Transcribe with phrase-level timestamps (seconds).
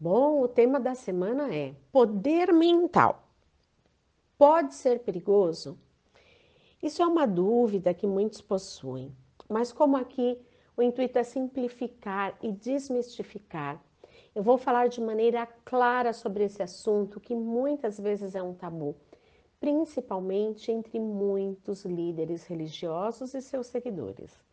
[0.00, 3.24] Bom, o tema da semana é poder mental.
[4.38, 5.76] Pode ser perigoso?
[6.80, 9.12] Isso é uma dúvida que muitos possuem,
[9.48, 10.40] mas como aqui
[10.76, 13.82] o intuito é simplificar e desmistificar,
[14.36, 18.94] eu vou falar de maneira clara sobre esse assunto que muitas vezes é um tabu,
[19.58, 24.47] principalmente entre muitos líderes religiosos e seus seguidores.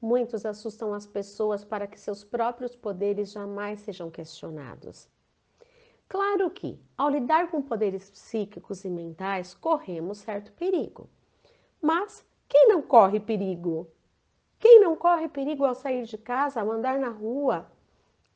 [0.00, 5.08] Muitos assustam as pessoas para que seus próprios poderes jamais sejam questionados.
[6.08, 11.10] Claro que, ao lidar com poderes psíquicos e mentais, corremos certo perigo.
[11.82, 13.90] Mas quem não corre perigo?
[14.58, 17.70] Quem não corre perigo ao sair de casa, ao andar na rua?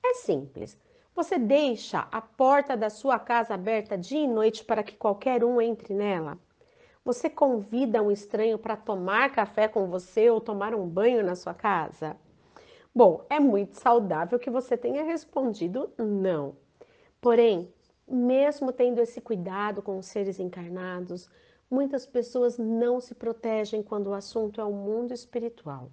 [0.05, 0.79] É simples.
[1.15, 5.61] Você deixa a porta da sua casa aberta dia e noite para que qualquer um
[5.61, 6.39] entre nela?
[7.05, 11.53] Você convida um estranho para tomar café com você ou tomar um banho na sua
[11.53, 12.17] casa?
[12.95, 16.55] Bom, é muito saudável que você tenha respondido não.
[17.21, 17.75] Porém,
[18.07, 21.29] mesmo tendo esse cuidado com os seres encarnados,
[21.69, 25.91] muitas pessoas não se protegem quando o assunto é o mundo espiritual.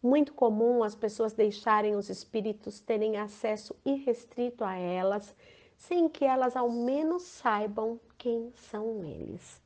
[0.00, 5.34] Muito comum as pessoas deixarem os espíritos terem acesso irrestrito a elas,
[5.76, 9.63] sem que elas ao menos saibam quem são eles.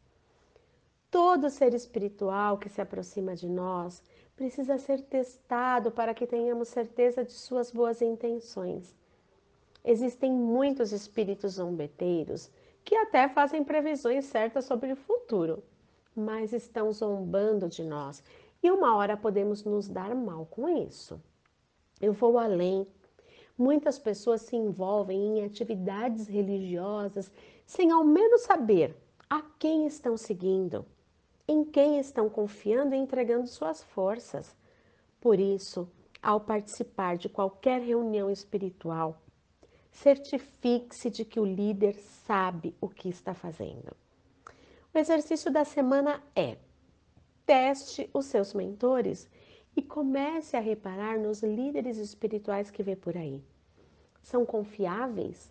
[1.11, 4.03] Todo ser espiritual que se aproxima de nós
[4.37, 8.95] precisa ser testado para que tenhamos certeza de suas boas intenções.
[9.83, 12.51] Existem muitos espíritos zombeteiros
[12.85, 15.63] que até fazem previsões certas sobre o futuro,
[16.15, 18.23] mas estão zombando de nós
[18.63, 21.19] e uma hora podemos nos dar mal com isso.
[22.03, 22.87] Eu vou além.
[23.57, 27.33] Muitas pessoas se envolvem em atividades religiosas
[27.65, 28.95] sem ao menos saber
[29.31, 30.85] a quem estão seguindo
[31.49, 34.55] em quem estão confiando e entregando suas forças.
[35.19, 35.91] Por isso,
[36.23, 39.23] ao participar de qualquer reunião espiritual,
[39.91, 43.97] certifique-se de que o líder sabe o que está fazendo.
[44.95, 46.59] O exercício da semana é:
[47.47, 49.29] teste os seus mentores
[49.75, 53.43] e comece a reparar nos líderes espirituais que vê por aí.
[54.23, 55.51] São confiáveis?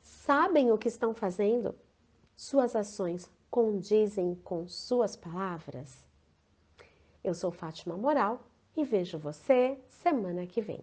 [0.00, 1.74] Sabem o que estão fazendo?
[2.36, 6.04] Suas ações condizem com suas palavras?
[7.22, 8.44] Eu sou Fátima Moral
[8.76, 10.82] e vejo você semana que vem.